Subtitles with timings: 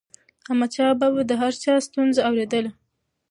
[0.49, 2.71] احمدشاه بابا به د هر چا ستونزه اوريدله.